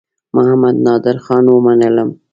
[0.35, 2.09] محمدنادرخان ومنلم.